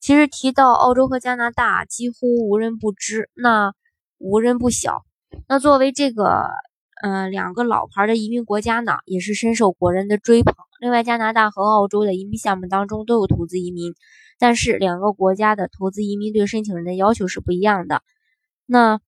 [0.00, 3.74] 其实提到澳洲和加拿大，几乎无人不知，那
[4.18, 5.04] 无人不晓。
[5.48, 6.48] 那作为这个，
[7.02, 10.54] 呃，两个老牌的移民国家呢，也是深受国人的追捧。
[10.80, 13.92] 另外，加拿大和澳洲的移民项目当中都有投资移民，
[14.38, 18.02] 但是两个国家的投资移民对申请人的要求是不一样的。
[18.64, 19.00] 那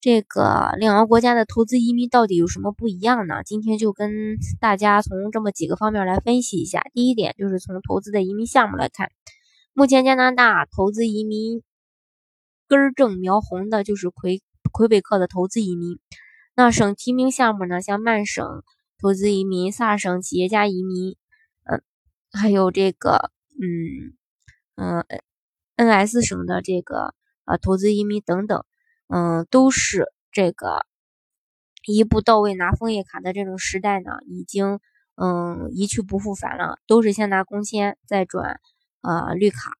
[0.00, 3.42] 这个两个国家的投资移民到底有什么不一样呢？
[3.44, 6.82] 今天就跟大家从这么几个方面来分析一下。
[6.94, 9.10] 第一点就是从投资的移民项目来看，
[9.72, 11.62] 目前加拿大投资移民
[12.66, 15.98] 根正苗红的就是魁魁北克的投资移民。
[16.54, 18.64] 那省提名项目呢，像曼省
[18.98, 21.16] 投资移民、萨省企业家移民，
[21.64, 21.82] 嗯，
[22.32, 23.30] 还有这个
[23.62, 24.16] 嗯
[24.74, 25.04] 嗯
[25.76, 28.64] NS 省的这个呃投资移民等等。
[29.06, 30.86] 嗯，都是这个
[31.86, 34.80] 一步到位拿枫叶卡的这种时代呢，已经
[35.16, 38.60] 嗯一去不复返了，都是先拿工签再转
[39.02, 39.72] 呃绿卡。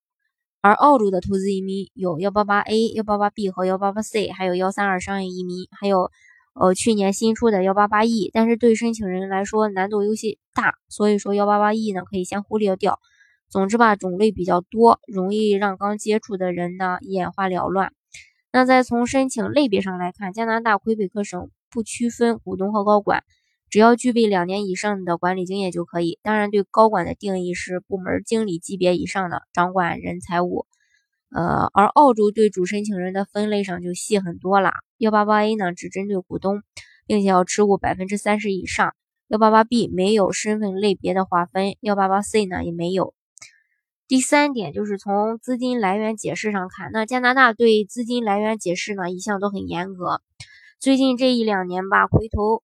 [0.61, 6.11] 而澳洲的投资移民有幺八八 A、幺八八 B 和幺八八 C，还有幺三二商业移民，还有
[6.53, 12.99] 呃去年新出的幺八八 E，但是对申请人来说难度有些大，所以说幺八八 E 呢可以先忽略掉。
[13.49, 17.91] 总之吧，种类比较多，容易让刚接触的人呢眼花缭乱。
[18.51, 23.23] 那再从申请类别上来看，加拿大魁北克省不区分股东和高管，
[23.71, 26.19] 只要具备两年以上的管理经验就可以。
[26.21, 30.67] 当然，对高管的定义是部门经理级别以上的掌管人财务。
[31.33, 34.71] 呃，而澳洲对主申请人的分类上就细很多了。
[34.97, 36.63] 幺八八 A 呢只针对股东，
[37.07, 38.93] 并且要持股百分之三十以上。
[39.29, 43.13] 幺八八 B 没有身份类别的划分，幺八八 C 呢也没有。
[44.09, 50.21] 第三点就是从资金来源解释上看，那加拿大对资金来源解释呢一向都很严格。
[50.81, 52.61] 最近这一两年吧，回头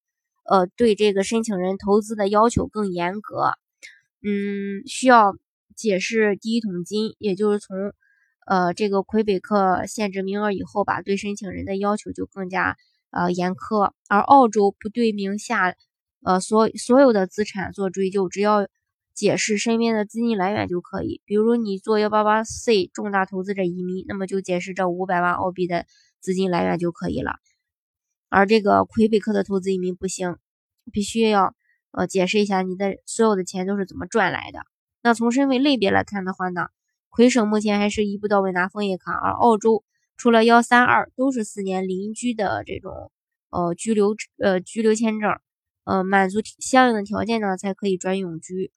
[0.47, 3.51] 呃对这个申请人投资的要求更严格。
[4.23, 5.35] 嗯，需要
[5.75, 7.93] 解释第一桶金，也就是从
[8.45, 12.77] 呃这个魁北克限制名额以后吧，对申请人的要求就更加
[13.11, 13.91] 呃严苛。
[14.09, 15.75] 而澳洲不对名下
[16.23, 18.67] 呃所所有的资产做追究，只要。
[19.17, 25.87] 解释身边的资金来源就可以，比如你做幺八八 C 重大投资者移民，那么就解释这五百万澳币的
[26.19, 27.31] 资金来源就可以了。
[28.29, 30.37] 而这个魁北克的投资移民不行，
[30.91, 31.55] 必须要
[31.91, 34.59] 呃解释一下你的所有的钱都是怎么赚来的。
[35.01, 36.67] 那从身份类别来看的话呢，
[37.09, 39.83] 魁省目前还是一步到位拿枫叶卡，而澳洲
[40.17, 43.11] 除了幺三二都是四年邻居的这种
[43.49, 45.31] 呃居留呃居留签证，
[45.85, 48.71] 呃满足相应的条件呢才可以转永居。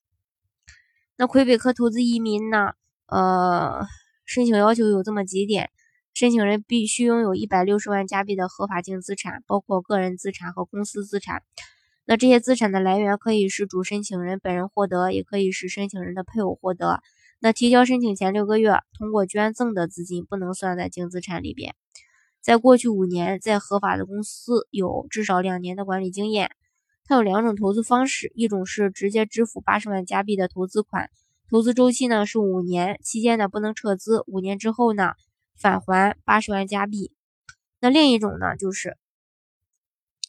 [1.17, 2.73] 那魁北克投资移民呢？
[3.07, 3.85] 呃，
[4.25, 5.69] 申请要求有这么几点：
[6.15, 11.43] 申请人必须拥有一百六十万加币的合法净资产，包括个人资产和公司资产。
[12.05, 17.01] 那这些资产的来源可以是主申请人本人获得，也可以是申请人的配偶获得。
[17.41, 21.75] 那提交申请前六个月通过捐赠的资金不能算在净资产里边。
[22.43, 26.51] 在过去五年，在合法的公司有至少两年的管理经验。
[27.05, 31.11] 它有两种投资方式，一种是直接支付八十万加币的投资款，
[31.49, 35.15] 投资周期呢是五年，期间呢不能撤资，五年之后呢
[35.61, 37.13] 返还八十万加币。
[37.81, 38.97] 那另一种呢就是，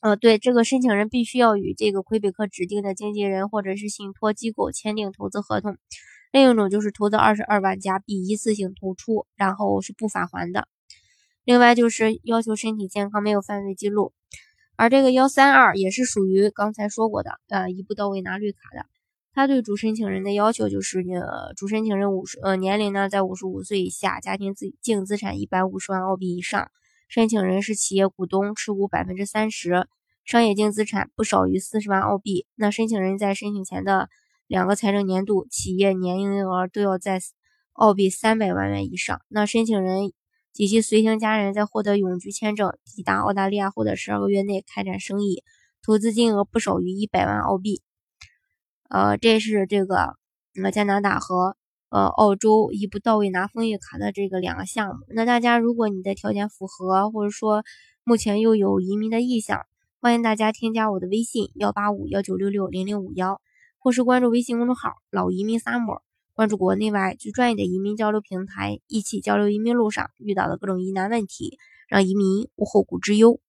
[0.01, 5.77] 呃，对这个申请人必须要与这个魁北克指定的经纪人或者是信托机构签订投资合同。
[6.31, 10.67] 另一种就是投资二十二万加币一次性投出，然后是不返还的。
[11.43, 14.13] 另外就是要求身体健康，没有犯罪记录。
[14.77, 18.85] 而这个幺三二也是属于刚才说过的，呃，一步到位拿绿卡的。
[19.33, 26.69] 他对主申请人的要求就是，呃，主申请人五十，呃，年龄呢在五十五岁以下，家庭资净资产一百五十万澳币以上，
[27.07, 29.87] 申请人是企业股东，持股百分之三十，
[30.25, 32.45] 商业净资产不少于四十万澳币。
[32.55, 34.09] 那申请人在申请前的
[34.47, 37.19] 两个财政年度，企业年营业额都要在
[37.73, 39.21] 澳币三百万元以上。
[39.27, 40.11] 那申请人。
[40.53, 45.45] 及其随行家人在获得永居签证、抵达澳大利亚后的十二个月内开展生意，
[45.81, 47.81] 投资金额不少于一百万澳币。
[48.93, 50.17] 呃，这是这个
[50.61, 51.55] 呃加拿大和
[51.89, 55.05] 呃澳洲一步到位拿枫叶卡的这个两个项目。
[55.07, 57.63] 那大家如果你的条件符合，或者说
[58.03, 59.61] 目前又有移民的意向，
[60.01, 63.39] 欢迎大家添加我的微信幺八五幺九六六零零五幺，
[63.79, 66.01] 或是关注微信公众号“老移民 summer”。
[66.33, 71.57] 关注国内外最专业的移民交流平台，一起交流移民路上遇到的各种疑难问题，
[71.87, 73.39] 让移民无后顾之忧。